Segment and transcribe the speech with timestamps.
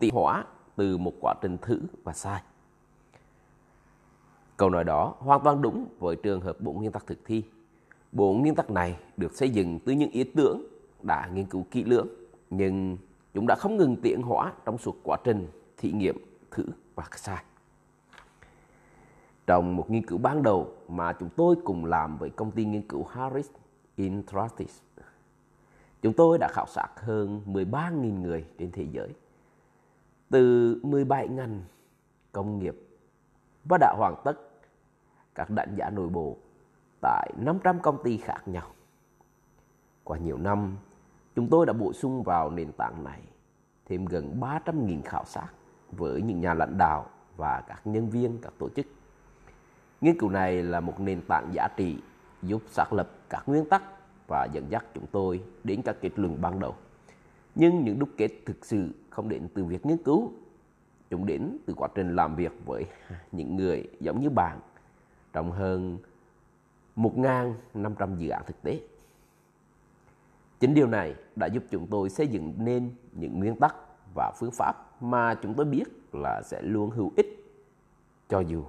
[0.00, 0.44] tị hóa
[0.76, 2.42] từ một quá trình thử và sai.
[4.56, 7.42] Câu nói đó hoàn toàn đúng với trường hợp bộ nguyên tắc thực thi.
[8.12, 10.62] Bộ nguyên tắc này được xây dựng từ những ý tưởng
[11.02, 12.08] đã nghiên cứu kỹ lưỡng,
[12.50, 12.96] nhưng
[13.34, 16.16] chúng đã không ngừng tiến hóa trong suốt quá trình thí nghiệm,
[16.50, 17.44] thử và sai.
[19.46, 22.88] Trong một nghiên cứu ban đầu mà chúng tôi cùng làm với công ty nghiên
[22.88, 23.50] cứu Harris
[23.96, 24.72] Interactive,
[26.02, 29.08] chúng tôi đã khảo sát hơn 13.000 người trên thế giới
[30.30, 31.62] từ 17 ngành
[32.32, 32.76] công nghiệp
[33.64, 34.34] và đã hoàn tất
[35.34, 36.36] các đánh giá nội bộ
[37.00, 38.66] tại 500 công ty khác nhau.
[40.04, 40.76] Qua nhiều năm,
[41.36, 43.20] chúng tôi đã bổ sung vào nền tảng này
[43.86, 45.48] thêm gần 300.000 khảo sát
[45.92, 48.86] với những nhà lãnh đạo và các nhân viên các tổ chức.
[50.00, 51.98] Nghiên cứu này là một nền tảng giá trị
[52.42, 53.82] giúp xác lập các nguyên tắc
[54.28, 56.74] và dẫn dắt chúng tôi đến các kết luận ban đầu.
[57.54, 60.32] Nhưng những đúc kết thực sự không đến từ việc nghiên cứu,
[61.10, 62.84] chúng đến từ quá trình làm việc với
[63.32, 64.60] những người giống như bạn
[65.32, 65.98] trong hơn
[66.96, 68.80] 1.500 dự án thực tế.
[70.60, 73.76] Chính điều này đã giúp chúng tôi xây dựng nên những nguyên tắc
[74.14, 77.40] và phương pháp mà chúng tôi biết là sẽ luôn hữu ích
[78.28, 78.64] cho dù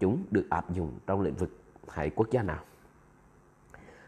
[0.00, 1.50] chúng được áp dụng trong lĩnh vực
[1.88, 2.64] hay quốc gia nào.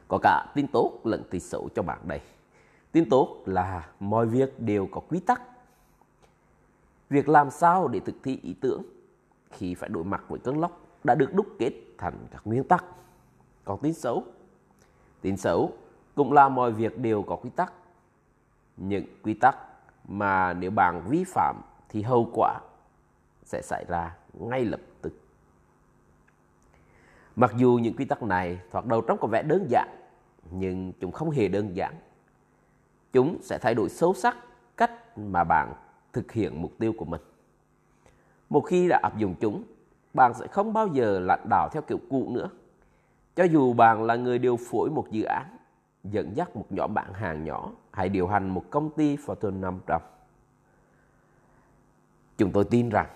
[0.09, 2.21] Có cả tin tốt lẫn tin xấu cho bạn đây.
[2.93, 5.43] Tin tốt là mọi việc đều có quy tắc.
[7.11, 8.83] Việc làm sao để thực thi ý tưởng
[9.51, 12.85] khi phải đối mặt với cơn lốc đã được đúc kết thành các nguyên tắc.
[13.65, 14.25] Còn tin xấu,
[15.21, 15.73] tin xấu
[16.15, 17.73] cũng là mọi việc đều có quy tắc.
[18.77, 19.57] Những quy tắc
[20.09, 22.61] mà nếu bạn vi phạm thì hậu quả
[23.45, 25.13] sẽ xảy ra ngay lập tức.
[27.37, 29.89] Mặc dù những quy tắc này thoạt đầu trông có vẻ đơn giản,
[30.51, 31.95] nhưng chúng không hề đơn giản.
[33.13, 34.37] Chúng sẽ thay đổi sâu sắc
[34.77, 35.73] cách mà bạn
[36.13, 37.21] thực hiện mục tiêu của mình.
[38.51, 39.63] Một khi đã áp dụng chúng,
[40.15, 42.49] bạn sẽ không bao giờ lãnh đạo theo kiểu cũ nữa.
[43.37, 45.57] Cho dù bạn là người điều phối một dự án,
[46.05, 50.01] dẫn dắt một nhóm bạn hàng nhỏ hay điều hành một công ty Fortune 500.
[52.39, 53.07] Chúng tôi tin rằng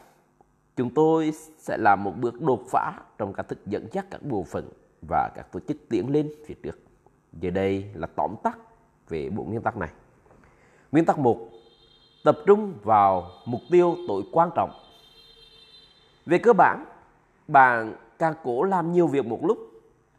[0.77, 4.43] chúng tôi sẽ làm một bước đột phá trong cách thức dẫn dắt các bộ
[4.43, 4.69] phận
[5.09, 6.79] và các tổ chức tiến lên phía trước.
[7.33, 8.59] Giờ đây là tóm tắt
[9.09, 9.89] về bộ nguyên tắc này.
[10.93, 11.51] Nguyên tắc 1.
[12.25, 14.71] Tập trung vào mục tiêu tối quan trọng.
[16.27, 16.85] Về cơ bản,
[17.49, 19.59] bạn càng cố làm nhiều việc một lúc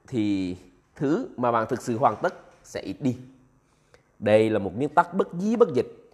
[0.07, 0.55] thì
[0.95, 2.33] thứ mà bạn thực sự hoàn tất
[2.63, 3.17] sẽ ít đi.
[4.19, 6.11] Đây là một nguyên tắc bất di bất dịch,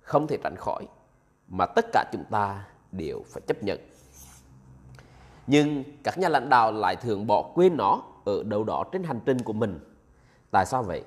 [0.00, 0.86] không thể tránh khỏi,
[1.48, 3.78] mà tất cả chúng ta đều phải chấp nhận.
[5.46, 9.20] Nhưng các nhà lãnh đạo lại thường bỏ quên nó ở đâu đó trên hành
[9.26, 9.78] trình của mình.
[10.50, 11.04] Tại sao vậy?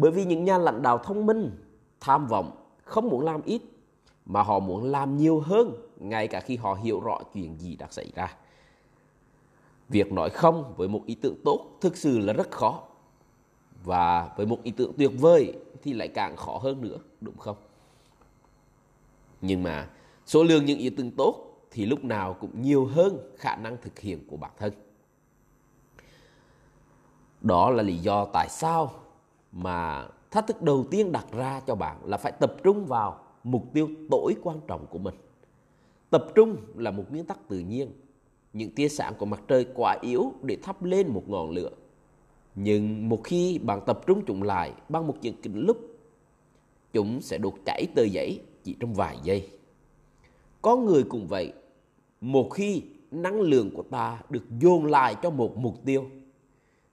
[0.00, 1.50] Bởi vì những nhà lãnh đạo thông minh,
[2.00, 2.50] tham vọng,
[2.84, 3.62] không muốn làm ít,
[4.26, 7.86] mà họ muốn làm nhiều hơn ngay cả khi họ hiểu rõ chuyện gì đã
[7.90, 8.36] xảy ra.
[9.88, 12.82] Việc nói không với một ý tưởng tốt thực sự là rất khó.
[13.84, 15.52] Và với một ý tưởng tuyệt vời
[15.82, 17.56] thì lại càng khó hơn nữa, đúng không?
[19.40, 19.88] Nhưng mà
[20.26, 23.98] số lượng những ý tưởng tốt thì lúc nào cũng nhiều hơn khả năng thực
[23.98, 24.72] hiện của bản thân.
[27.40, 28.92] Đó là lý do tại sao
[29.52, 33.64] mà thách thức đầu tiên đặt ra cho bạn là phải tập trung vào mục
[33.72, 35.14] tiêu tối quan trọng của mình.
[36.10, 37.90] Tập trung là một nguyên tắc tự nhiên.
[38.52, 41.70] Những tia sáng của mặt trời quá yếu để thắp lên một ngọn lửa.
[42.54, 45.76] Nhưng một khi bạn tập trung chúng lại bằng một chiếc kính lúc,
[46.92, 49.50] chúng sẽ đột chảy tờ giấy chỉ trong vài giây.
[50.62, 51.52] Có người cũng vậy,
[52.20, 56.04] một khi năng lượng của ta được dồn lại cho một mục tiêu,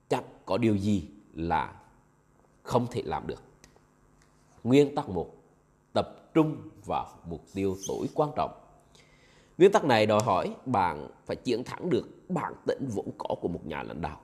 [0.09, 1.03] chắc có điều gì
[1.33, 1.76] là
[2.67, 3.43] không thể làm được.
[4.63, 5.33] Nguyên tắc 1.
[5.93, 8.51] Tập trung vào mục tiêu tối quan trọng.
[9.57, 13.47] Nguyên tắc này đòi hỏi bạn phải chiến thắng được bản tĩnh vốn có của
[13.47, 14.21] một nhà lãnh đạo.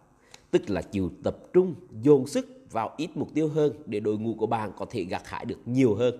[0.52, 4.34] Tức là chịu tập trung, dồn sức vào ít mục tiêu hơn để đội ngũ
[4.34, 6.18] của bạn có thể gặt hái được nhiều hơn.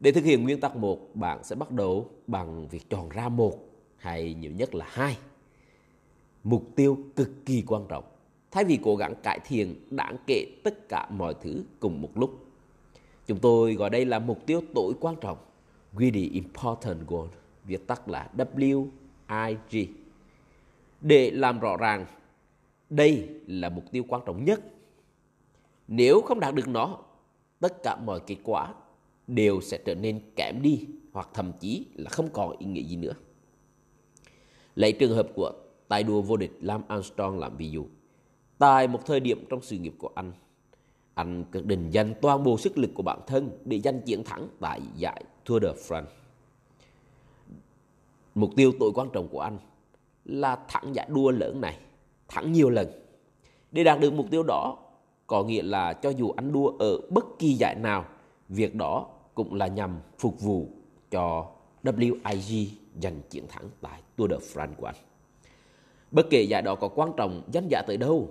[0.00, 3.54] Để thực hiện nguyên tắc 1, bạn sẽ bắt đầu bằng việc chọn ra một
[3.96, 5.18] hay nhiều nhất là hai
[6.44, 8.04] mục tiêu cực kỳ quan trọng
[8.50, 12.46] thay vì cố gắng cải thiện đáng kể tất cả mọi thứ cùng một lúc.
[13.26, 15.38] Chúng tôi gọi đây là mục tiêu tối quan trọng,
[15.98, 17.28] Really Important Goal,
[17.64, 19.86] viết tắt là WIG.
[21.00, 22.06] Để làm rõ ràng,
[22.90, 24.60] đây là mục tiêu quan trọng nhất.
[25.88, 26.98] Nếu không đạt được nó,
[27.60, 28.74] tất cả mọi kết quả
[29.26, 32.96] đều sẽ trở nên kém đi hoặc thậm chí là không còn ý nghĩa gì
[32.96, 33.14] nữa.
[34.74, 35.52] Lấy trường hợp của
[35.88, 37.86] tài đua vô địch Lam Armstrong làm ví dụ.
[38.60, 40.32] Tại một thời điểm trong sự nghiệp của anh,
[41.14, 44.48] anh quyết định dành toàn bộ sức lực của bản thân để giành chiến thắng
[44.60, 46.04] tại giải Tour de France.
[48.34, 49.58] Mục tiêu tối quan trọng của anh
[50.24, 51.78] là thắng giải đua lớn này,
[52.28, 52.88] thắng nhiều lần.
[53.72, 54.76] Để đạt được mục tiêu đó,
[55.26, 58.04] có nghĩa là cho dù anh đua ở bất kỳ giải nào,
[58.48, 60.68] việc đó cũng là nhằm phục vụ
[61.10, 61.50] cho
[61.82, 62.66] WIG
[63.02, 64.96] giành chiến thắng tại Tour de France của anh.
[66.10, 68.28] Bất kể giải đó có quan trọng danh giá tới đâu,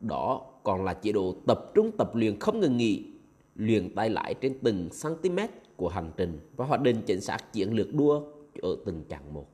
[0.00, 3.04] đó còn là chế độ tập trung tập luyện không ngừng nghỉ,
[3.54, 5.38] luyện tay lại trên từng cm
[5.76, 8.22] của hành trình và hoạch định chính xác chiến lược đua
[8.62, 9.46] ở từng chặng một.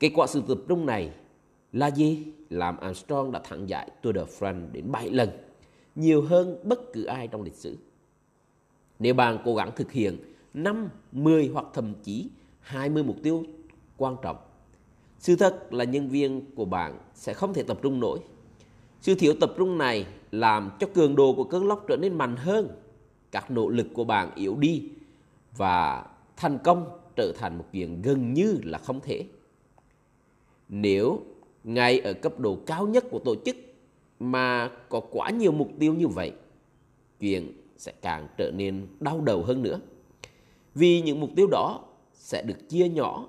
[0.00, 1.10] Kết quả sự tập trung này
[1.72, 2.26] là gì?
[2.50, 5.30] Làm Armstrong đã thắng giải Tour de France đến 7 lần,
[5.94, 7.76] nhiều hơn bất cứ ai trong lịch sử.
[8.98, 10.18] Nếu bạn cố gắng thực hiện
[10.54, 12.30] 5, 10 hoặc thậm chí
[12.60, 13.44] 20 mục tiêu
[13.96, 14.36] quan trọng,
[15.18, 18.18] sự thật là nhân viên của bạn sẽ không thể tập trung nổi.
[19.00, 22.36] Sự thiếu tập trung này làm cho cường độ của cơn lốc trở nên mạnh
[22.36, 22.68] hơn.
[23.30, 24.88] Các nỗ lực của bạn yếu đi
[25.56, 26.06] và
[26.36, 29.24] thành công trở thành một chuyện gần như là không thể.
[30.68, 31.20] Nếu
[31.64, 33.56] ngay ở cấp độ cao nhất của tổ chức
[34.20, 36.32] mà có quá nhiều mục tiêu như vậy,
[37.20, 39.80] chuyện sẽ càng trở nên đau đầu hơn nữa.
[40.74, 43.28] Vì những mục tiêu đó sẽ được chia nhỏ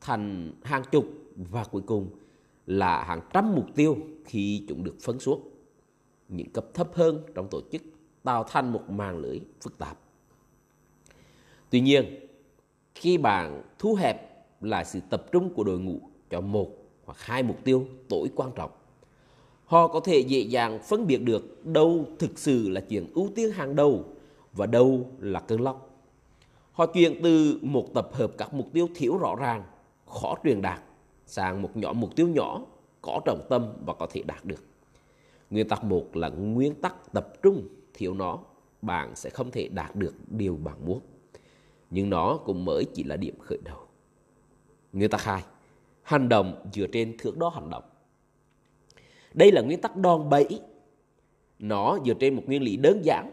[0.00, 1.06] thành hàng chục
[1.36, 2.08] và cuối cùng
[2.70, 5.48] là hàng trăm mục tiêu khi chúng được phân xuống.
[6.28, 7.82] Những cấp thấp hơn trong tổ chức
[8.22, 9.98] tạo thành một màn lưới phức tạp.
[11.70, 12.04] Tuy nhiên,
[12.94, 16.00] khi bạn thu hẹp lại sự tập trung của đội ngũ
[16.30, 16.68] cho một
[17.04, 18.70] hoặc hai mục tiêu tối quan trọng,
[19.64, 23.50] họ có thể dễ dàng phân biệt được đâu thực sự là chuyện ưu tiên
[23.50, 24.04] hàng đầu
[24.52, 25.90] và đâu là cơn lốc.
[26.72, 29.62] Họ chuyển từ một tập hợp các mục tiêu thiếu rõ ràng,
[30.06, 30.80] khó truyền đạt
[31.30, 32.62] sang một nhỏ mục tiêu nhỏ,
[33.02, 34.64] có trọng tâm và có thể đạt được.
[35.50, 38.38] Nguyên tắc một là nguyên tắc tập trung, thiếu nó,
[38.82, 41.00] bạn sẽ không thể đạt được điều bạn muốn.
[41.90, 43.78] Nhưng nó cũng mới chỉ là điểm khởi đầu.
[44.92, 45.42] Nguyên tắc hai,
[46.02, 47.84] hành động dựa trên thước đo hành động.
[49.34, 50.60] Đây là nguyên tắc đòn bẩy.
[51.58, 53.30] Nó dựa trên một nguyên lý đơn giản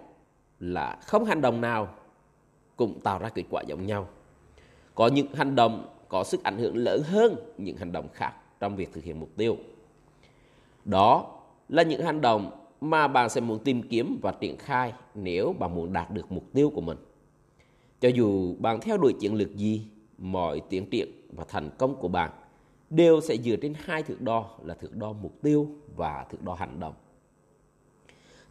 [0.59, 1.95] là không hành động nào
[2.75, 4.07] cũng tạo ra kết quả giống nhau.
[4.95, 8.75] Có những hành động có sức ảnh hưởng lớn hơn những hành động khác trong
[8.75, 9.57] việc thực hiện mục tiêu.
[10.85, 11.39] Đó
[11.69, 12.51] là những hành động
[12.81, 16.43] mà bạn sẽ muốn tìm kiếm và triển khai nếu bạn muốn đạt được mục
[16.53, 16.97] tiêu của mình.
[17.99, 19.87] Cho dù bạn theo đuổi chiến lược gì,
[20.17, 22.31] mọi tiến triển và thành công của bạn
[22.89, 26.53] đều sẽ dựa trên hai thước đo là thước đo mục tiêu và thước đo
[26.53, 26.93] hành động.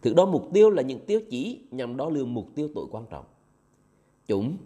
[0.03, 3.05] Thước đo mục tiêu là những tiêu chí nhằm đo lường mục tiêu tối quan
[3.11, 3.25] trọng.
[4.27, 4.57] Chúng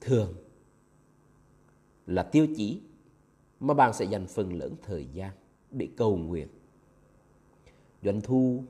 [0.00, 0.34] thường
[2.06, 2.80] là tiêu chí
[3.60, 5.30] mà bạn sẽ dành phần lớn thời gian
[5.70, 6.48] để cầu nguyện.
[8.02, 8.64] Doanh thu,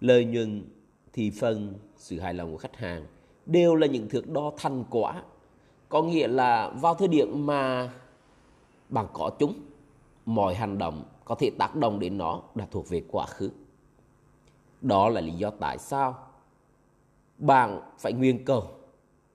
[0.00, 0.64] lợi nhuận,
[1.12, 3.06] thị phần, sự hài lòng của khách hàng
[3.46, 5.22] đều là những thước đo thành quả.
[5.88, 7.92] Có nghĩa là vào thời điểm mà
[8.88, 9.54] bạn có chúng,
[10.26, 13.50] mọi hành động có thể tác động đến nó đã thuộc về quá khứ.
[14.80, 16.18] Đó là lý do tại sao
[17.38, 18.68] bạn phải nguyên cầu.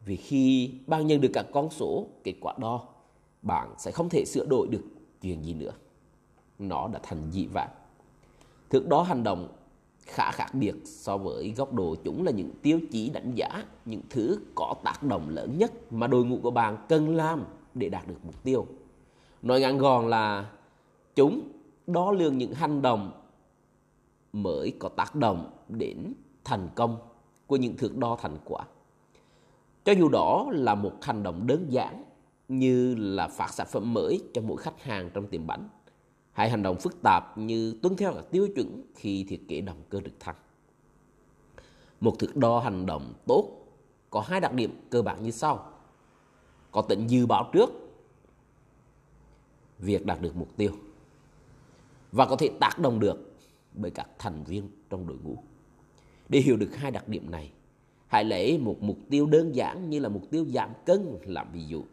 [0.05, 2.88] Vì khi bạn nhận được các con số, kết quả đo,
[3.41, 4.83] bạn sẽ không thể sửa đổi được
[5.21, 5.71] chuyện gì nữa.
[6.59, 7.69] Nó đã thành dị vãng.
[8.69, 9.47] Thước đó hành động
[10.05, 14.01] khá khác biệt so với góc độ chúng là những tiêu chí đánh giá, những
[14.09, 18.07] thứ có tác động lớn nhất mà đội ngũ của bạn cần làm để đạt
[18.07, 18.65] được mục tiêu.
[19.41, 20.51] Nói ngắn gọn là
[21.15, 21.41] chúng
[21.87, 23.11] đo lường những hành động
[24.33, 26.97] mới có tác động đến thành công
[27.47, 28.65] của những thước đo thành quả.
[29.85, 32.03] Cho dù đó là một hành động đơn giản
[32.49, 35.69] như là phát sản phẩm mới cho mỗi khách hàng trong tiệm bánh
[36.31, 39.81] hay hành động phức tạp như tuân theo các tiêu chuẩn khi thiết kế động
[39.89, 40.35] cơ trực thăng.
[42.01, 43.65] Một thước đo hành động tốt
[44.09, 45.73] có hai đặc điểm cơ bản như sau.
[46.71, 47.69] Có tính dự báo trước
[49.79, 50.71] việc đạt được mục tiêu
[52.11, 53.33] và có thể tác động được
[53.73, 55.37] bởi các thành viên trong đội ngũ.
[56.29, 57.51] Để hiểu được hai đặc điểm này,
[58.07, 61.65] hãy lấy một mục tiêu đơn giản như là mục tiêu giảm cân làm ví
[61.65, 61.83] dụ.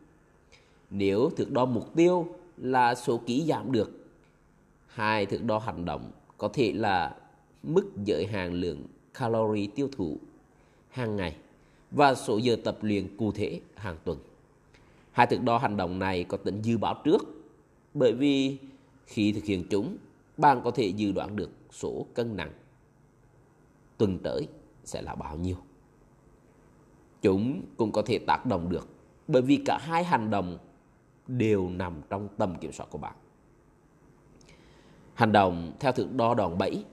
[0.90, 2.26] Nếu thước đo mục tiêu
[2.56, 3.90] là số ký giảm được,
[4.86, 7.16] hai thước đo hành động có thể là
[7.62, 10.18] mức giới hạn lượng calorie tiêu thụ
[10.88, 11.36] hàng ngày
[11.90, 14.18] và số giờ tập luyện cụ thể hàng tuần.
[15.12, 17.26] Hai thước đo hành động này có tính dự báo trước
[17.94, 18.58] bởi vì
[19.06, 19.96] khi thực hiện chúng,
[20.36, 22.52] bạn có thể dự đoán được số cân nặng
[23.98, 24.48] tuần tới
[24.84, 25.56] sẽ là bao nhiêu.
[27.22, 28.88] Chúng cũng có thể tác động được
[29.28, 30.58] bởi vì cả hai hành động
[31.26, 33.16] đều nằm trong tầm kiểm soát của bạn.
[35.14, 36.84] Hành động theo thước đo đòn bẩy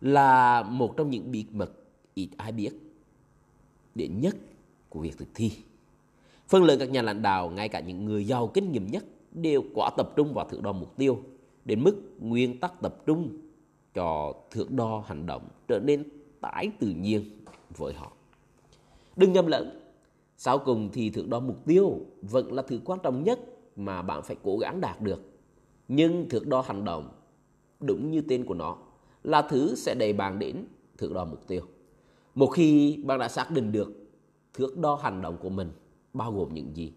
[0.00, 1.72] là một trong những bí mật
[2.14, 2.70] ít ai biết.
[3.94, 4.36] Đến nhất
[4.88, 5.52] của việc thực thi.
[6.48, 9.62] Phần lớn các nhà lãnh đạo, ngay cả những người giàu kinh nghiệm nhất, đều
[9.74, 11.22] quá tập trung vào thước đo mục tiêu,
[11.64, 13.38] đến mức nguyên tắc tập trung
[13.94, 16.04] cho thước đo hành động trở nên
[16.40, 17.44] tái tự nhiên
[17.76, 18.12] với họ.
[19.16, 19.81] Đừng nhầm lẫn,
[20.44, 23.40] sau cùng thì thước đo mục tiêu vẫn là thứ quan trọng nhất
[23.76, 25.20] mà bạn phải cố gắng đạt được.
[25.88, 27.08] Nhưng thước đo hành động,
[27.80, 28.76] đúng như tên của nó,
[29.22, 30.64] là thứ sẽ đẩy bạn đến
[30.98, 31.62] thước đo mục tiêu.
[32.34, 33.92] Một khi bạn đã xác định được
[34.54, 35.70] thước đo hành động của mình
[36.12, 36.92] bao gồm những gì,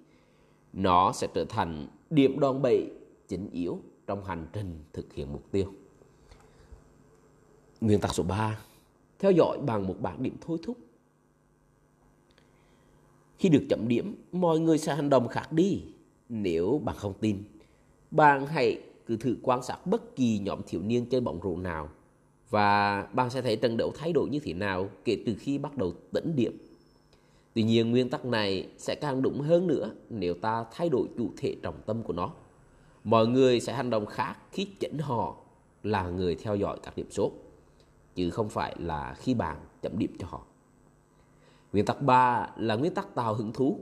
[0.74, 2.92] nó sẽ trở thành điểm đòn bẩy
[3.28, 5.74] chính yếu trong hành trình thực hiện mục tiêu.
[7.82, 8.60] Nguyên tắc số 3
[9.20, 10.78] Theo dõi bằng một bảng điểm thôi thúc
[13.38, 15.84] khi được chấm điểm, mọi người sẽ hành động khác đi.
[16.30, 17.44] Nếu bạn không tin,
[18.12, 21.90] bạn hãy cứ thử quan sát bất kỳ nhóm thiếu niên chơi bóng rổ nào
[22.50, 25.78] và bạn sẽ thấy trận đấu thay đổi như thế nào kể từ khi bắt
[25.78, 26.58] đầu tấn điểm.
[27.54, 31.30] Tuy nhiên nguyên tắc này sẽ càng đúng hơn nữa nếu ta thay đổi chủ
[31.38, 32.32] thể trọng tâm của nó.
[33.04, 35.36] Mọi người sẽ hành động khác khi chỉnh họ
[35.84, 37.32] là người theo dõi các điểm số,
[38.16, 40.46] chứ không phải là khi bạn chấm điểm cho họ.
[41.76, 43.80] Nguyên tắc 3 là nguyên tắc tạo hứng thú.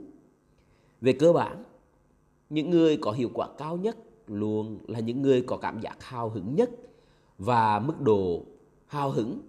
[1.00, 1.64] Về cơ bản,
[2.50, 3.96] những người có hiệu quả cao nhất
[4.26, 6.70] luôn là những người có cảm giác hào hứng nhất
[7.38, 8.42] và mức độ
[8.86, 9.40] hào hứng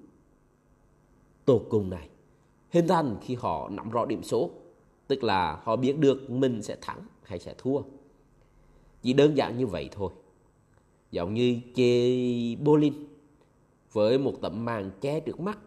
[1.46, 2.10] tột cùng này.
[2.70, 4.50] Hình thành khi họ nắm rõ điểm số
[5.08, 7.82] tức là họ biết được mình sẽ thắng hay sẽ thua.
[9.02, 10.12] Chỉ đơn giản như vậy thôi.
[11.12, 12.12] Giống như chơi
[12.64, 13.06] bowling
[13.92, 15.58] với một tấm màn che trước mắt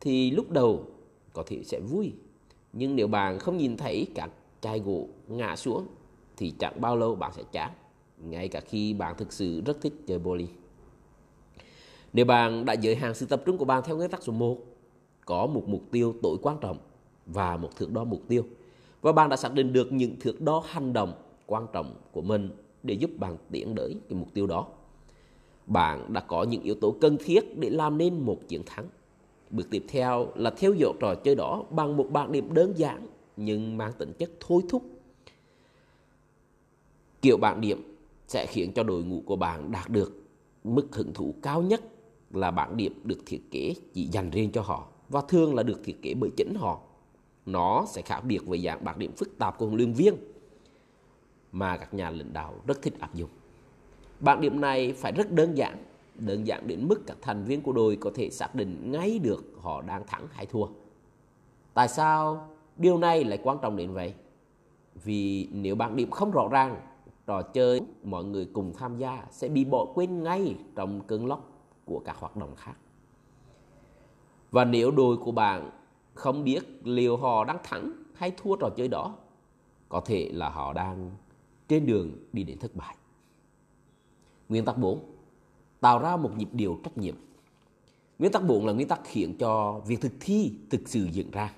[0.00, 0.93] thì lúc đầu
[1.34, 2.12] có thể sẽ vui
[2.72, 5.86] nhưng nếu bạn không nhìn thấy các chai gỗ ngã xuống
[6.36, 7.70] thì chẳng bao lâu bạn sẽ chán
[8.18, 10.46] ngay cả khi bạn thực sự rất thích chơi bowling
[12.14, 14.58] nếu bạn đã giới hạn sự tập trung của bạn theo nguyên tắc số 1,
[15.24, 16.78] có một mục tiêu tối quan trọng
[17.26, 18.44] và một thước đo mục tiêu,
[19.02, 21.12] và bạn đã xác định được những thước đo hành động
[21.46, 22.50] quan trọng của mình
[22.82, 24.66] để giúp bạn tiến tới cái mục tiêu đó.
[25.66, 28.88] Bạn đã có những yếu tố cần thiết để làm nên một chiến thắng.
[29.50, 33.06] Bước tiếp theo là theo dõi trò chơi đó bằng một bảng điểm đơn giản
[33.36, 34.82] nhưng mang tính chất thôi thúc.
[37.22, 37.96] Kiểu bảng điểm
[38.28, 40.22] sẽ khiến cho đội ngũ của bạn đạt được
[40.64, 41.82] mức hứng thú cao nhất
[42.30, 45.80] là bảng điểm được thiết kế chỉ dành riêng cho họ và thường là được
[45.84, 46.80] thiết kế bởi chính họ.
[47.46, 50.14] Nó sẽ khác biệt với dạng bảng điểm phức tạp của huấn luyện viên
[51.52, 53.30] mà các nhà lãnh đạo rất thích áp dụng.
[54.20, 57.72] Bảng điểm này phải rất đơn giản, đơn giản đến mức các thành viên của
[57.72, 60.66] đội có thể xác định ngay được họ đang thắng hay thua.
[61.74, 64.14] Tại sao điều này lại quan trọng đến vậy?
[65.04, 66.80] Vì nếu bảng điểm không rõ ràng,
[67.26, 71.50] trò chơi mọi người cùng tham gia sẽ bị bỏ quên ngay trong cơn lốc
[71.84, 72.74] của các hoạt động khác.
[74.50, 75.70] Và nếu đội của bạn
[76.14, 79.16] không biết liệu họ đang thắng hay thua trò chơi đó,
[79.88, 81.10] có thể là họ đang
[81.68, 82.96] trên đường đi đến thất bại.
[84.48, 85.13] Nguyên tắc 4.
[85.84, 87.14] Tạo ra một nhịp điệu trách nhiệm.
[88.18, 91.54] Nguyên tắc 4 là nguyên tắc khiến cho việc thực thi thực sự diễn ra.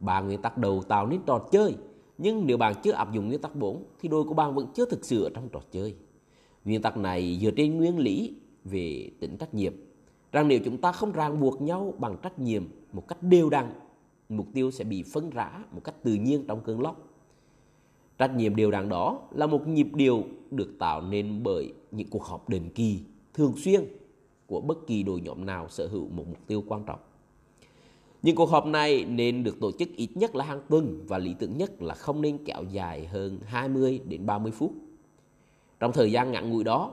[0.00, 1.74] Ba nguyên tắc đầu tạo nên trò chơi,
[2.18, 4.86] nhưng nếu bạn chưa áp dụng nguyên tắc 4 thì đôi của bạn vẫn chưa
[4.86, 5.94] thực sự ở trong trò chơi.
[6.64, 9.72] Nguyên tắc này dựa trên nguyên lý về tính trách nhiệm
[10.32, 13.72] rằng nếu chúng ta không ràng buộc nhau bằng trách nhiệm một cách đều đặn
[14.28, 17.08] mục tiêu sẽ bị phân rã một cách tự nhiên trong cơn lốc
[18.18, 22.24] trách nhiệm đều đặn đó là một nhịp điệu được tạo nên bởi những cuộc
[22.24, 23.00] họp định kỳ
[23.36, 23.84] thường xuyên
[24.46, 27.00] của bất kỳ đội nhóm nào sở hữu một mục tiêu quan trọng
[28.26, 31.34] những cuộc họp này nên được tổ chức ít nhất là hàng tuần và lý
[31.38, 34.72] tưởng nhất là không nên kéo dài hơn 20 đến 30 phút.
[35.80, 36.92] Trong thời gian ngắn ngủi đó,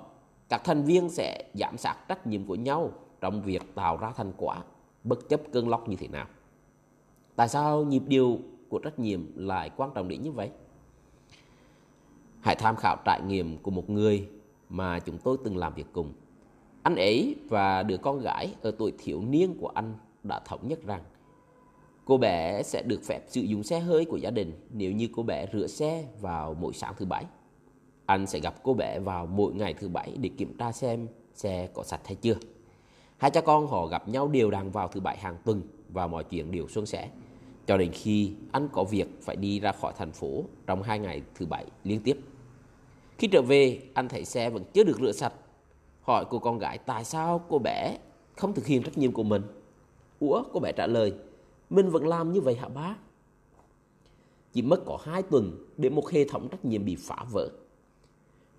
[0.49, 4.31] các thành viên sẽ giảm sát trách nhiệm của nhau trong việc tạo ra thành
[4.37, 4.63] quả
[5.03, 6.27] bất chấp cơn lốc như thế nào.
[7.35, 10.49] Tại sao nhịp điệu của trách nhiệm lại quan trọng đến như vậy?
[12.41, 14.27] Hãy tham khảo trải nghiệm của một người
[14.69, 16.13] mà chúng tôi từng làm việc cùng.
[16.83, 20.79] Anh ấy và đứa con gái ở tuổi thiếu niên của anh đã thống nhất
[20.85, 21.01] rằng
[22.05, 25.23] cô bé sẽ được phép sử dụng xe hơi của gia đình nếu như cô
[25.23, 27.25] bé rửa xe vào mỗi sáng thứ bảy.
[28.05, 31.69] Anh sẽ gặp cô bé vào mỗi ngày thứ bảy để kiểm tra xem xe
[31.73, 32.35] có sạch hay chưa.
[33.17, 36.23] Hai cha con họ gặp nhau đều đặn vào thứ bảy hàng tuần và mọi
[36.23, 37.09] chuyện đều suôn sẻ.
[37.67, 41.21] Cho đến khi anh có việc phải đi ra khỏi thành phố trong hai ngày
[41.35, 42.17] thứ bảy liên tiếp.
[43.17, 45.33] Khi trở về, anh thấy xe vẫn chưa được rửa sạch.
[46.03, 47.97] Hỏi cô con gái tại sao cô bé
[48.37, 49.41] không thực hiện trách nhiệm của mình.
[50.19, 51.13] Ủa, cô bé trả lời,
[51.69, 52.95] mình vẫn làm như vậy hả bác?
[54.53, 57.49] Chỉ mất có hai tuần để một hệ thống trách nhiệm bị phá vỡ.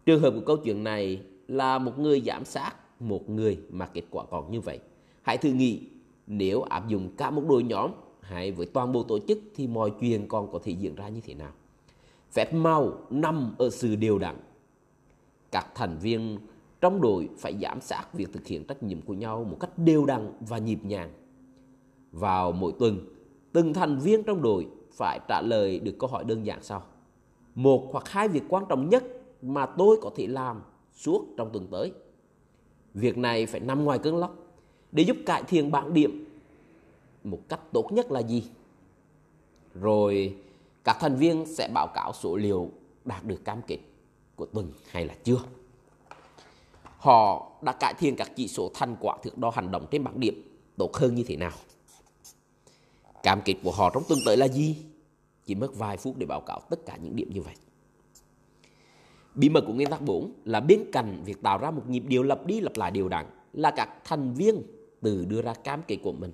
[0.06, 4.02] Trường hợp của câu chuyện này là một người giám sát một người mà kết
[4.10, 4.78] quả còn như vậy.
[5.22, 5.80] Hãy thử nghĩ
[6.26, 9.92] nếu áp dụng cả một đội nhóm hay với toàn bộ tổ chức thì mọi
[10.00, 11.52] chuyện còn có thể diễn ra như thế nào.
[12.32, 14.36] Phép màu nằm ở sự đều đặn.
[15.50, 16.38] Các thành viên
[16.84, 20.06] trong đội phải giám sát việc thực hiện trách nhiệm của nhau một cách đều
[20.06, 21.12] đặn và nhịp nhàng.
[22.12, 22.98] Vào mỗi tuần,
[23.52, 26.82] từng thành viên trong đội phải trả lời được câu hỏi đơn giản sau.
[27.54, 29.04] Một hoặc hai việc quan trọng nhất
[29.42, 30.62] mà tôi có thể làm
[30.94, 31.92] suốt trong tuần tới.
[32.94, 34.36] Việc này phải nằm ngoài cơn lốc
[34.92, 36.24] để giúp cải thiện bảng điểm
[37.24, 38.44] một cách tốt nhất là gì?
[39.74, 40.36] Rồi
[40.84, 42.70] các thành viên sẽ báo cáo số liệu
[43.04, 43.78] đạt được cam kết
[44.36, 45.40] của tuần hay là chưa.
[47.04, 50.20] Họ đã cải thiện các chỉ số thành quả thước đo hành động trên bảng
[50.20, 50.42] điểm
[50.76, 51.52] tốt hơn như thế nào?
[53.22, 54.76] Cam kết của họ trong tuần tới là gì?
[55.46, 57.54] Chỉ mất vài phút để báo cáo tất cả những điểm như vậy.
[59.34, 62.22] Bí mật của nguyên tắc 4 là bên cạnh việc tạo ra một nhịp điệu
[62.22, 64.62] lặp đi lặp lại đều đặn là các thành viên
[65.00, 66.32] tự đưa ra cam kết của mình.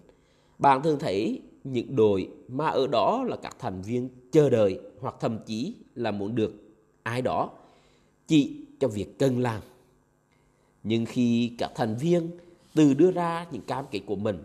[0.59, 5.15] Bạn thường thấy những đội mà ở đó là các thành viên chờ đợi hoặc
[5.21, 6.53] thậm chí là muốn được
[7.03, 7.51] ai đó
[8.27, 9.63] chỉ cho việc cần làm.
[10.83, 12.31] Nhưng khi các thành viên
[12.75, 14.43] từ đưa ra những cam kết của mình,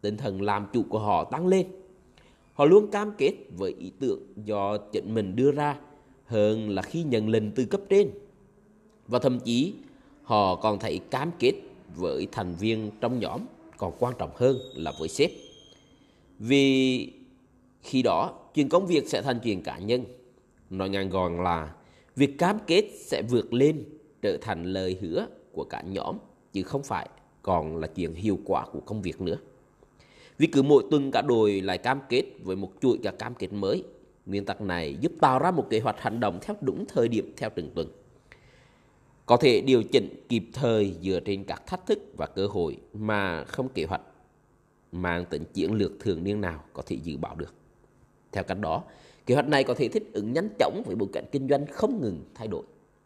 [0.00, 1.66] tinh thần làm chủ của họ tăng lên.
[2.54, 5.76] Họ luôn cam kết với ý tưởng do chính mình đưa ra
[6.26, 8.10] hơn là khi nhận lệnh từ cấp trên.
[9.06, 9.74] Và thậm chí
[10.22, 11.52] họ còn thấy cam kết
[11.96, 13.40] với thành viên trong nhóm
[13.76, 15.30] còn quan trọng hơn là với sếp.
[16.38, 17.12] Vì
[17.82, 20.04] khi đó chuyện công việc sẽ thành chuyện cá nhân.
[20.70, 21.74] Nói ngắn gọn là
[22.16, 23.84] việc cam kết sẽ vượt lên
[24.22, 25.26] trở thành lời hứa
[25.58, 26.16] của cả nhóm
[26.52, 27.08] chứ không phải
[27.42, 29.36] còn là chuyện hiệu quả của công việc nữa.
[30.38, 33.52] Vì cứ mỗi tuần cả đội lại cam kết với một chuỗi các cam kết
[33.52, 33.84] mới.
[34.26, 37.32] Nguyên tắc này giúp tạo ra một kế hoạch hành động theo đúng thời điểm
[37.36, 37.88] theo từng tuần.
[39.26, 43.44] Có thể điều chỉnh kịp thời dựa trên các thách thức và cơ hội mà
[43.44, 44.02] không kế hoạch
[44.92, 47.54] mang tính chiến lược thường niên nào có thể dự báo được.
[48.32, 48.82] Theo cách đó,
[49.26, 52.00] kế hoạch này có thể thích ứng nhanh chóng với bối cảnh kinh doanh không
[52.02, 52.62] ngừng thay đổi.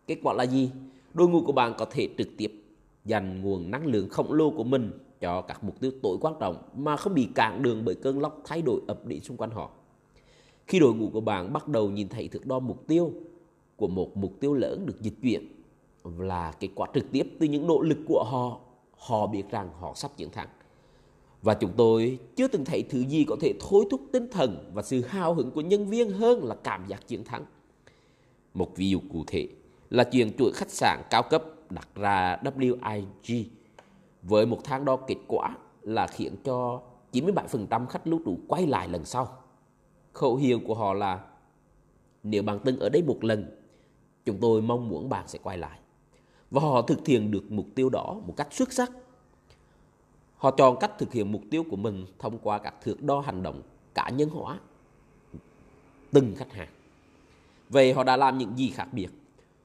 [0.07, 0.71] Kết quả là gì?
[1.15, 2.63] Đội ngũ của bạn có thể trực tiếp
[3.05, 6.57] dành nguồn năng lượng khổng lồ của mình cho các mục tiêu tối quan trọng
[6.77, 9.71] mà không bị cản đường bởi cơn lốc thay đổi ập đến xung quanh họ.
[10.67, 13.13] Khi đội ngũ của bạn bắt đầu nhìn thấy thước đo mục tiêu
[13.77, 15.49] của một mục tiêu lớn được dịch chuyển
[16.19, 18.61] là kết quả trực tiếp từ những nỗ lực của họ,
[18.99, 20.49] họ biết rằng họ sắp chiến thắng.
[21.43, 24.83] Và chúng tôi chưa từng thấy thứ gì có thể thôi thúc tinh thần và
[24.83, 27.45] sự hào hứng của nhân viên hơn là cảm giác chiến thắng.
[28.55, 29.49] Một ví dụ cụ thể
[29.93, 33.45] là chuyện chuỗi khách sạn cao cấp đặt ra WIG
[34.23, 36.81] với một thang đo kết quả là khiến cho
[37.13, 39.39] 97% khách lưu trú quay lại lần sau.
[40.13, 41.21] Khẩu hiệu của họ là
[42.23, 43.57] nếu bạn từng ở đây một lần,
[44.25, 45.79] chúng tôi mong muốn bạn sẽ quay lại.
[46.51, 48.91] Và họ thực hiện được mục tiêu đó một cách xuất sắc.
[50.37, 53.43] Họ chọn cách thực hiện mục tiêu của mình thông qua các thước đo hành
[53.43, 53.63] động
[53.95, 54.59] cá nhân hóa
[56.13, 56.69] từng khách hàng.
[57.69, 59.09] Vậy họ đã làm những gì khác biệt?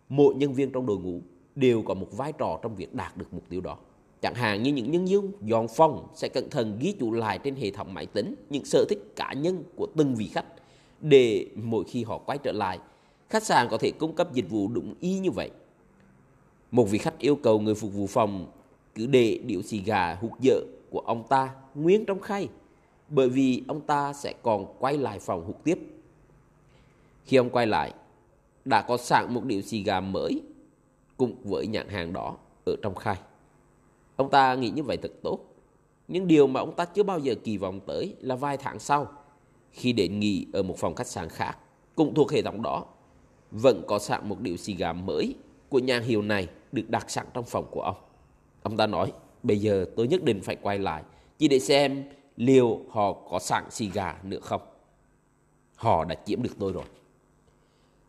[0.09, 1.21] Mỗi nhân viên trong đội ngũ
[1.55, 3.77] đều có một vai trò trong việc đạt được mục tiêu đó.
[4.21, 7.55] Chẳng hạn như những nhân viên dọn phòng sẽ cẩn thận ghi chú lại trên
[7.55, 10.45] hệ thống máy tính những sở thích cá nhân của từng vị khách
[11.01, 12.79] để mỗi khi họ quay trở lại,
[13.29, 15.51] khách sạn có thể cung cấp dịch vụ đúng y như vậy.
[16.71, 18.51] Một vị khách yêu cầu người phục vụ phòng
[18.95, 22.47] cứ để điệu xì gà hút dở của ông ta nguyên trong khay
[23.09, 25.79] bởi vì ông ta sẽ còn quay lại phòng hút tiếp.
[27.25, 27.93] Khi ông quay lại,
[28.67, 30.41] đã có sẵn một điệu xì gà mới
[31.17, 33.17] cùng với nhãn hàng đó ở trong khay.
[34.15, 35.39] Ông ta nghĩ như vậy thật tốt.
[36.07, 39.07] Nhưng điều mà ông ta chưa bao giờ kỳ vọng tới là vài tháng sau,
[39.71, 41.57] khi đến nghỉ ở một phòng khách sạn khác,
[41.95, 42.85] cũng thuộc hệ thống đó,
[43.51, 45.35] vẫn có sẵn một điệu xì gà mới
[45.69, 47.95] của nhãn hiệu này được đặt sẵn trong phòng của ông.
[48.63, 49.11] Ông ta nói,
[49.43, 51.03] bây giờ tôi nhất định phải quay lại,
[51.37, 52.03] chỉ để xem
[52.37, 54.61] liệu họ có sẵn xì gà nữa không.
[55.75, 56.85] Họ đã chiếm được tôi rồi.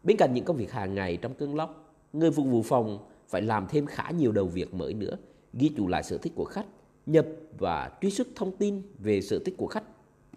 [0.08, 3.42] Bên cạnh những công việc hàng ngày trong cơn lốc, người phục vụ phòng phải
[3.42, 5.16] làm thêm khá nhiều đầu việc mới nữa
[5.52, 6.66] ghi chú lại sở thích của khách,
[7.06, 7.26] nhập
[7.58, 9.82] và truy xuất thông tin về sở thích của khách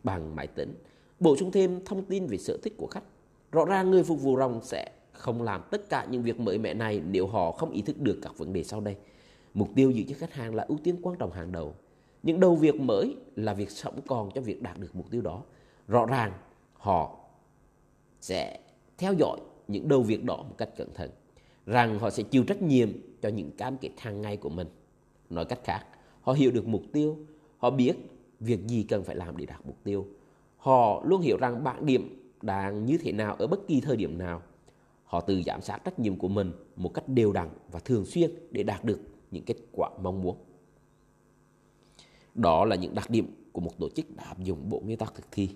[0.03, 0.75] bằng máy tính,
[1.19, 3.03] bổ sung thêm thông tin về sở thích của khách.
[3.51, 6.73] Rõ ràng người phục vụ rồng sẽ không làm tất cả những việc mới mẻ
[6.73, 8.95] này nếu họ không ý thức được các vấn đề sau đây.
[9.53, 11.75] Mục tiêu giữ cho khách hàng là ưu tiên quan trọng hàng đầu.
[12.23, 15.43] Những đầu việc mới là việc sống còn cho việc đạt được mục tiêu đó.
[15.87, 16.31] Rõ ràng
[16.73, 17.17] họ
[18.21, 18.59] sẽ
[18.97, 19.37] theo dõi
[19.71, 21.11] những đầu việc đó một cách cẩn thận.
[21.65, 22.89] Rằng họ sẽ chịu trách nhiệm
[23.21, 24.67] cho những cam kết hàng ngày của mình.
[25.29, 25.85] Nói cách khác,
[26.21, 27.17] họ hiểu được mục tiêu,
[27.57, 27.93] họ biết
[28.39, 30.05] việc gì cần phải làm để đạt mục tiêu.
[30.57, 34.17] Họ luôn hiểu rằng bản điểm đang như thế nào ở bất kỳ thời điểm
[34.17, 34.41] nào.
[35.03, 38.31] Họ tự giám sát trách nhiệm của mình một cách đều đặn và thường xuyên
[38.51, 38.99] để đạt được
[39.31, 40.37] những kết quả mong muốn.
[42.35, 45.15] Đó là những đặc điểm của một tổ chức đã áp dụng bộ nguyên tắc
[45.15, 45.49] thực thi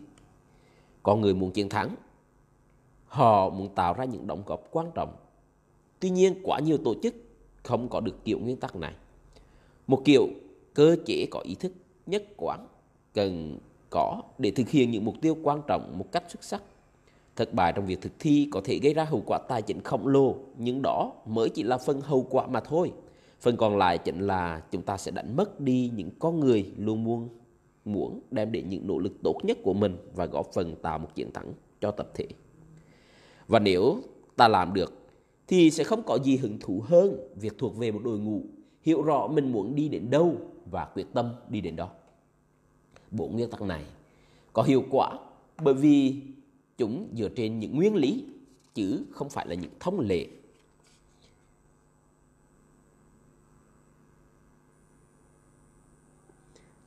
[1.03, 1.95] Con người muốn chiến thắng,
[3.15, 5.15] họ muốn tạo ra những đóng góp quan trọng.
[5.99, 7.15] Tuy nhiên, quá nhiều tổ chức
[7.63, 8.93] không có được kiểu nguyên tắc này.
[9.87, 10.27] Một kiểu
[10.73, 11.71] cơ chế có ý thức
[12.05, 12.67] nhất quán
[13.13, 13.57] cần
[13.89, 16.63] có để thực hiện những mục tiêu quan trọng một cách xuất sắc.
[17.35, 20.07] Thất bại trong việc thực thi có thể gây ra hậu quả tài chính khổng
[20.07, 22.91] lồ, nhưng đó mới chỉ là phần hậu quả mà thôi.
[23.41, 27.03] Phần còn lại chính là chúng ta sẽ đánh mất đi những con người luôn
[27.03, 27.29] muốn
[27.85, 31.15] muốn đem đến những nỗ lực tốt nhất của mình và góp phần tạo một
[31.15, 32.25] chiến thắng cho tập thể.
[33.47, 34.01] Và nếu
[34.35, 34.93] ta làm được
[35.47, 38.41] thì sẽ không có gì hứng thú hơn việc thuộc về một đội ngũ
[38.81, 40.35] hiểu rõ mình muốn đi đến đâu
[40.71, 41.89] và quyết tâm đi đến đó.
[43.11, 43.83] Bộ nguyên tắc này
[44.53, 45.19] có hiệu quả
[45.63, 46.21] bởi vì
[46.77, 48.25] chúng dựa trên những nguyên lý
[48.73, 50.27] chứ không phải là những thông lệ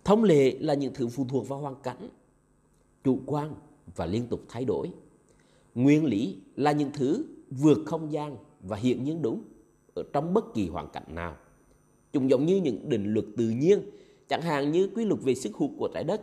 [0.08, 2.08] Thông lệ là những thứ phụ thuộc vào hoàn cảnh,
[3.04, 3.54] chủ quan
[3.96, 4.90] và liên tục thay đổi.
[5.74, 9.42] Nguyên lý là những thứ vượt không gian và hiện nhiên đúng
[9.94, 11.36] ở trong bất kỳ hoàn cảnh nào.
[12.12, 13.80] Chúng giống như những định luật tự nhiên,
[14.28, 16.20] chẳng hạn như quy luật về sức hút của trái đất.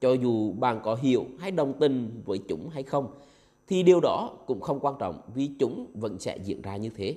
[0.00, 3.14] Cho dù bạn có hiểu hay đồng tình với chúng hay không,
[3.66, 7.16] thì điều đó cũng không quan trọng vì chúng vẫn sẽ diễn ra như thế.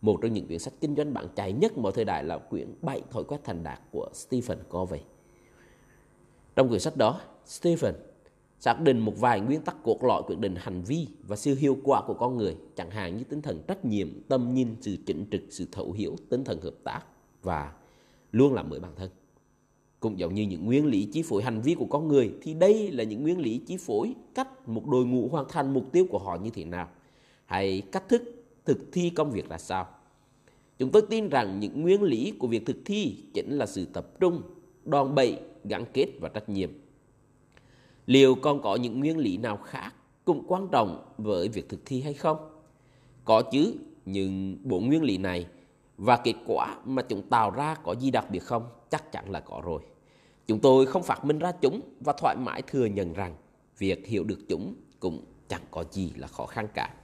[0.00, 2.74] Một trong những quyển sách kinh doanh bạn chạy nhất mọi thời đại là quyển
[2.82, 5.00] Bảy Thói quen thành đạt của Stephen Covey.
[6.56, 7.94] Trong quyển sách đó, Stephen
[8.62, 11.78] xác định một vài nguyên tắc cốt lõi quyết định hành vi và sự hiệu
[11.84, 15.24] quả của con người, chẳng hạn như tinh thần trách nhiệm, tâm nhìn, sự chỉnh
[15.30, 17.00] trực, sự thấu hiểu, tinh thần hợp tác
[17.42, 17.72] và
[18.32, 19.10] luôn làm mới bản thân.
[20.00, 22.90] Cũng giống như những nguyên lý chi phối hành vi của con người thì đây
[22.92, 26.18] là những nguyên lý chi phối cách một đội ngũ hoàn thành mục tiêu của
[26.18, 26.88] họ như thế nào
[27.46, 28.22] hay cách thức
[28.64, 29.86] thực thi công việc là sao.
[30.78, 34.20] Chúng tôi tin rằng những nguyên lý của việc thực thi chính là sự tập
[34.20, 34.42] trung,
[34.84, 36.81] đòn bẩy gắn kết và trách nhiệm.
[38.06, 42.00] Liệu còn có những nguyên lý nào khác cũng quan trọng với việc thực thi
[42.02, 42.36] hay không?
[43.24, 43.74] Có chứ,
[44.06, 45.46] nhưng bộ nguyên lý này
[45.96, 48.68] và kết quả mà chúng tạo ra có gì đặc biệt không?
[48.90, 49.82] Chắc chắn là có rồi.
[50.46, 53.36] Chúng tôi không phát minh ra chúng và thoải mái thừa nhận rằng
[53.78, 56.94] việc hiểu được chúng cũng chẳng có gì là khó khăn cả.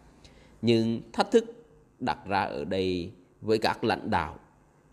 [0.62, 1.44] Nhưng thách thức
[1.98, 4.38] đặt ra ở đây với các lãnh đạo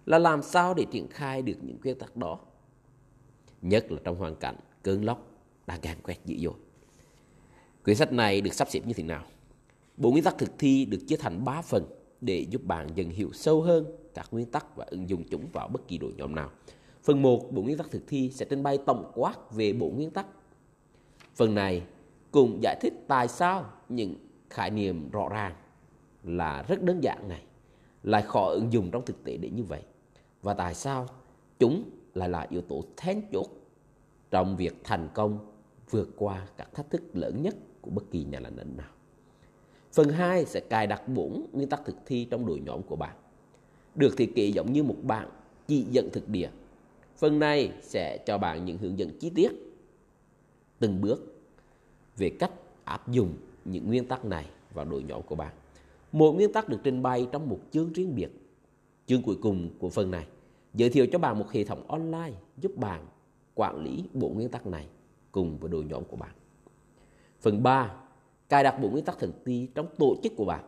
[0.06, 2.40] là làm sao để triển khai được những nguyên tắc đó
[3.62, 5.35] nhất là trong hoàn cảnh cơn lốc
[5.68, 6.54] đã càng quét dữ dội.
[7.84, 9.24] Quyển sách này được sắp xếp như thế nào?
[9.98, 11.84] Bộ nguyên tắc thực thi được chia thành 3 phần
[12.22, 15.68] để giúp bạn dần hiểu sâu hơn các nguyên tắc và ứng dụng chúng vào
[15.68, 16.50] bất kỳ đội nhóm nào.
[17.04, 20.12] Phần 1, bộ nguyên tắc thực thi sẽ trình bày tổng quát về bộ nguyên
[20.12, 20.26] tắc.
[21.36, 21.84] Phần này
[22.32, 24.16] cùng giải thích tại sao những
[24.50, 25.56] khái niệm rõ ràng
[26.24, 27.44] là rất đơn giản này
[28.04, 29.82] lại khó ứng dụng trong thực tế đến như vậy
[30.42, 31.08] và tại sao
[31.60, 33.48] chúng lại là yếu tố then chốt
[34.32, 35.55] trong việc thành công
[35.90, 38.92] vượt qua các thách thức lớn nhất của bất kỳ nhà lãnh đạo nào.
[39.94, 43.16] Phần 2 sẽ cài đặt bốn nguyên tắc thực thi trong đội nhóm của bạn.
[43.96, 45.30] Được thiết kế giống như một bạn
[45.68, 46.50] chỉ dẫn thực địa.
[47.18, 49.52] Phần này sẽ cho bạn những hướng dẫn chi tiết
[50.80, 51.36] từng bước
[52.18, 52.52] về cách
[52.84, 53.34] áp dụng
[53.66, 55.54] những nguyên tắc này vào đội nhóm của bạn.
[56.12, 58.30] Mỗi nguyên tắc được trình bày trong một chương riêng biệt.
[59.06, 60.28] Chương cuối cùng của phần này
[60.74, 63.06] giới thiệu cho bạn một hệ thống online giúp bạn
[63.56, 64.88] quản lý bộ nguyên tắc này
[65.36, 66.32] cùng với đội nhóm của bạn.
[67.42, 67.96] Phần 3,
[68.50, 70.66] cài đặt bộ nguyên tắc thực thi trong tổ chức của bạn,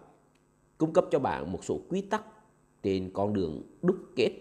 [0.77, 2.23] cung cấp cho bạn một số quy tắc
[2.83, 4.31] trên con đường đúc kết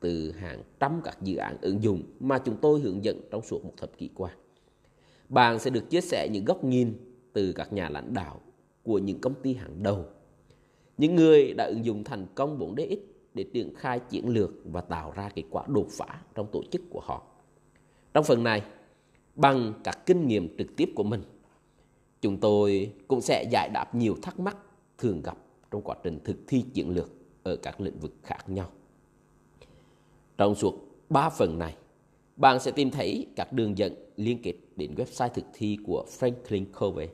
[0.00, 3.64] từ hàng trăm các dự án ứng dụng mà chúng tôi hướng dẫn trong suốt
[3.64, 4.36] một thập kỷ qua.
[5.28, 8.40] Bạn sẽ được chia sẻ những góc nhìn từ các nhà lãnh đạo
[8.82, 10.04] của những công ty hàng đầu,
[10.98, 12.96] những người đã ứng dụng thành công 4DX
[13.34, 16.82] để triển khai chiến lược và tạo ra kết quả đột phá trong tổ chức
[16.90, 17.26] của họ.
[18.14, 18.62] Trong phần này,
[19.36, 21.22] bằng các kinh nghiệm trực tiếp của mình,
[22.20, 24.56] chúng tôi cũng sẽ giải đáp nhiều thắc mắc
[24.98, 25.36] thường gặp
[25.70, 27.10] trong quá trình thực thi chiến lược
[27.42, 28.70] ở các lĩnh vực khác nhau.
[30.38, 30.74] Trong suốt
[31.08, 31.76] 3 phần này,
[32.36, 36.64] bạn sẽ tìm thấy các đường dẫn liên kết đến website thực thi của Franklin
[36.80, 37.08] Covey.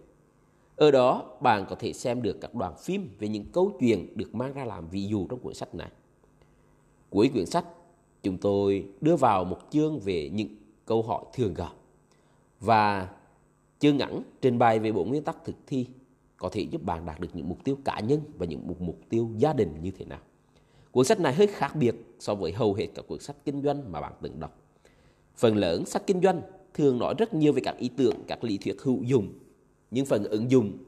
[0.77, 4.35] Ở đó, bạn có thể xem được các đoạn phim về những câu chuyện được
[4.35, 5.91] mang ra làm ví dụ trong cuốn sách này.
[7.11, 7.65] Cuối quyển sách,
[8.23, 10.49] chúng tôi đưa vào một chương về những
[10.87, 11.73] câu hỏi thường gặp
[12.61, 13.09] và
[13.81, 15.87] chưa ngắn trình bày về bộ nguyên tắc thực thi
[16.37, 19.01] có thể giúp bạn đạt được những mục tiêu cá nhân và những mục mục
[19.09, 20.21] tiêu gia đình như thế nào.
[20.91, 23.93] Cuốn sách này hơi khác biệt so với hầu hết các cuốn sách kinh doanh
[23.93, 24.59] mà bạn từng đọc.
[25.37, 26.43] Phần lớn sách kinh doanh
[26.75, 29.33] thường nói rất nhiều về các ý tưởng, các lý thuyết hữu dụng,
[29.91, 30.79] nhưng phần ứng dụng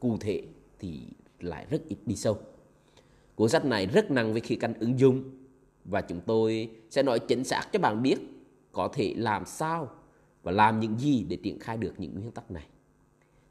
[0.00, 0.42] cụ thể
[0.78, 1.00] thì
[1.40, 2.38] lại rất ít đi sâu.
[3.34, 5.22] Cuốn sách này rất nặng về khía cạnh ứng dụng
[5.84, 8.16] và chúng tôi sẽ nói chính xác cho bạn biết
[8.72, 9.88] có thể làm sao
[10.42, 12.66] và làm những gì để triển khai được những nguyên tắc này.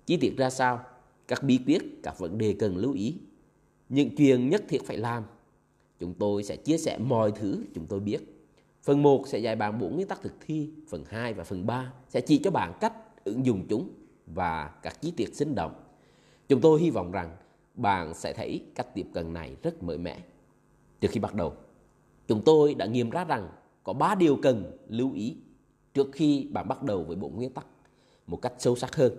[0.05, 0.79] chi tiết ra sao,
[1.27, 3.15] các bí quyết, các vấn đề cần lưu ý,
[3.89, 5.23] những chuyện nhất thiết phải làm.
[5.99, 8.19] Chúng tôi sẽ chia sẻ mọi thứ chúng tôi biết.
[8.83, 11.93] Phần 1 sẽ dạy bạn bốn nguyên tắc thực thi, phần 2 và phần 3
[12.09, 13.89] sẽ chỉ cho bạn cách ứng dụng chúng
[14.25, 15.73] và các chi tiết sinh động.
[16.47, 17.37] Chúng tôi hy vọng rằng
[17.75, 20.19] bạn sẽ thấy cách tiếp cận này rất mới mẻ.
[21.01, 21.53] Trước khi bắt đầu,
[22.27, 23.49] chúng tôi đã nghiêm ra rằng
[23.83, 25.35] có 3 điều cần lưu ý
[25.99, 27.65] trước khi bạn bắt đầu với bộ nguyên tắc
[28.27, 29.13] một cách sâu sắc hơn.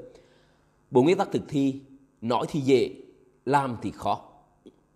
[0.90, 1.80] Bộ nguyên tắc thực thi
[2.20, 2.90] nói thì dễ,
[3.44, 4.20] làm thì khó.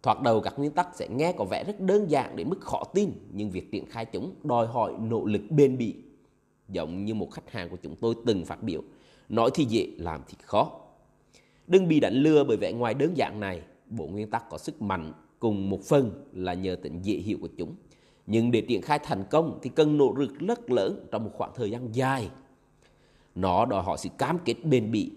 [0.03, 2.85] Thoạt đầu các nguyên tắc sẽ nghe có vẻ rất đơn giản đến mức khó
[2.95, 5.95] tin, nhưng việc triển khai chúng đòi hỏi nỗ lực bền bỉ.
[6.69, 8.83] Giống như một khách hàng của chúng tôi từng phát biểu,
[9.29, 10.81] nói thì dễ, làm thì khó.
[11.67, 13.63] Đừng bị đánh lừa bởi vẻ ngoài đơn giản này.
[13.91, 17.49] Bộ nguyên tắc có sức mạnh cùng một phần là nhờ tính dễ hiểu của
[17.59, 17.75] chúng.
[18.27, 21.51] Nhưng để triển khai thành công thì cần nỗ lực rất lớn trong một khoảng
[21.55, 22.31] thời gian dài.
[23.35, 25.11] Nó đòi hỏi sự cam kết bền bỉ.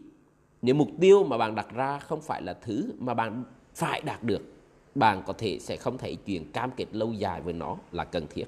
[0.62, 3.43] Nếu mục tiêu mà bạn đặt ra không phải là thứ mà bạn
[3.76, 4.41] phải đạt được,
[4.96, 8.28] bạn có thể sẽ không thấy chuyện cam kết lâu dài với nó là cần
[8.30, 8.46] thiết.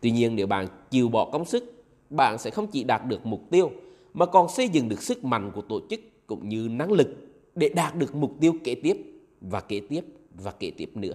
[0.00, 3.40] Tuy nhiên nếu bạn chịu bỏ công sức, bạn sẽ không chỉ đạt được mục
[3.50, 3.70] tiêu
[4.14, 7.08] mà còn xây dựng được sức mạnh của tổ chức cũng như năng lực
[7.54, 8.96] để đạt được mục tiêu kế tiếp
[9.40, 11.14] và kế tiếp và kế tiếp nữa.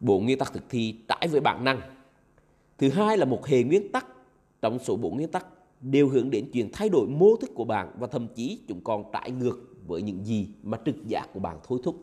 [0.00, 1.80] Bộ nguyên tắc thực thi trái với bản năng.
[2.78, 4.06] Thứ hai là một hệ nguyên tắc
[4.62, 5.46] trong số bộ nguyên tắc
[5.80, 9.04] đều hướng đến chuyện thay đổi mô thức của bạn và thậm chí chúng còn
[9.12, 11.96] trái ngược với những gì mà trực giác của bạn thôi thúc.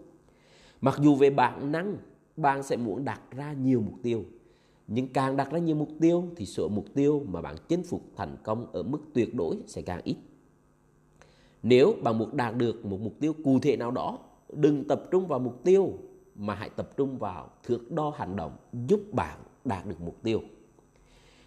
[0.82, 1.98] Mặc dù về bản năng,
[2.38, 4.26] bạn sẽ muốn đặt ra nhiều mục tiêu,
[4.88, 8.02] nhưng càng đặt ra nhiều mục tiêu thì số mục tiêu mà bạn chinh phục
[8.16, 10.16] thành công ở mức tuyệt đối sẽ càng ít.
[11.64, 14.20] Nếu bạn muốn đạt được một mục tiêu cụ thể nào đó,
[14.54, 15.94] đừng tập trung vào mục tiêu
[16.38, 20.42] mà hãy tập trung vào thước đo hành động giúp bạn đạt được mục tiêu.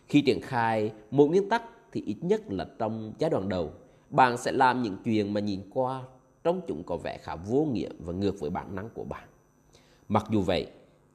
[0.06, 3.72] Khi triển khai một nguyên tắc thì ít nhất là trong giai đoạn đầu,
[4.10, 6.02] bạn sẽ làm những chuyện mà nhìn qua
[6.44, 9.28] trong chúng có vẻ khá vô nghĩa và ngược với bản năng của bạn.
[10.08, 10.66] Mặc dù vậy,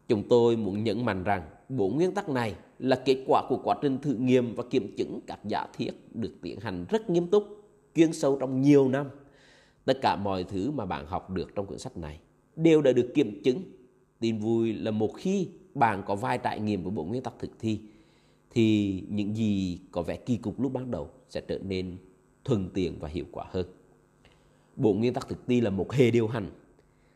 [0.07, 3.75] chúng tôi muốn nhấn mạnh rằng bốn nguyên tắc này là kết quả của quá
[3.81, 7.43] trình thử nghiệm và kiểm chứng các giả thiết được tiến hành rất nghiêm túc
[7.95, 9.09] chuyên sâu trong nhiều năm.
[9.85, 12.19] Tất cả mọi thứ mà bạn học được trong cuốn sách này
[12.55, 13.61] đều đã được kiểm chứng.
[14.19, 17.59] Tin vui là một khi bạn có vài trải nghiệm với bộ nguyên tắc thực
[17.59, 17.79] thi
[18.49, 21.97] thì những gì có vẻ kỳ cục lúc ban đầu sẽ trở nên
[22.43, 23.65] thuận tiện và hiệu quả hơn.
[24.75, 26.51] Bộ nguyên tắc thực thi là một hệ điều hành.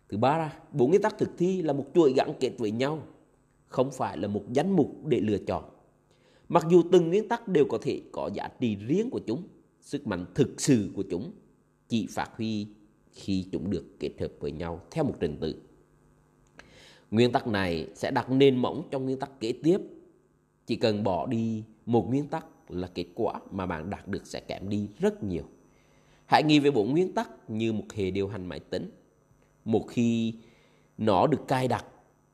[0.09, 3.03] Thứ ba ra, bộ nguyên tắc thực thi là một chuỗi gắn kết với nhau,
[3.67, 5.63] không phải là một danh mục để lựa chọn.
[6.49, 9.43] Mặc dù từng nguyên tắc đều có thể có giá trị riêng của chúng,
[9.81, 11.31] sức mạnh thực sự của chúng
[11.87, 12.67] chỉ phát huy
[13.19, 15.55] khi chúng được kết hợp với nhau theo một trình tự.
[17.11, 19.81] Nguyên tắc này sẽ đặt nền móng trong nguyên tắc kế tiếp.
[20.65, 24.39] Chỉ cần bỏ đi một nguyên tắc là kết quả mà bạn đạt được sẽ
[24.39, 25.43] kém đi rất nhiều.
[26.25, 28.91] Hãy nghĩ về bộ nguyên tắc như một hệ điều hành máy tính.
[29.65, 30.33] Một khi
[30.97, 31.85] nó được cài đặt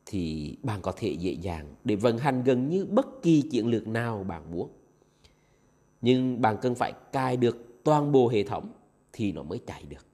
[0.05, 3.87] thì bạn có thể dễ dàng để vận hành gần như bất kỳ chiến lược
[3.87, 4.69] nào bạn muốn
[6.05, 8.71] nhưng bạn cần phải cài được toàn bộ hệ thống
[9.13, 10.05] thì nó mới chạy được.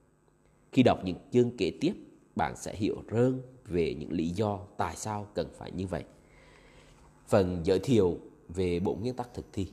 [0.72, 1.92] Khi đọc những chương kế tiếp,
[2.36, 6.04] bạn sẽ hiểu hơn về những lý do tại sao cần phải như vậy.
[7.26, 9.72] Phần giới thiệu về bộ nguyên tắc thực thi.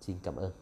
[0.00, 0.61] Xin cảm ơn.